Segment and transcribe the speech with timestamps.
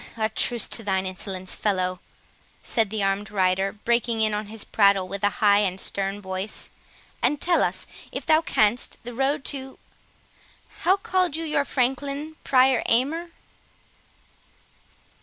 [0.17, 1.99] "A truce to thine insolence, fellow,"
[2.63, 6.71] said the armed rider, breaking in on his prattle with a high and stern voice,
[7.21, 13.29] "and tell us, if thou canst, the road to—How call'd you your Franklin, Prior Aymer?"